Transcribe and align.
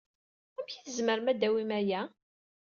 Amek 0.57 0.71
ay 0.75 0.83
tzemrem 0.85 1.27
ad 1.31 1.39
tawyem 1.39 1.71
aya? 1.79 2.01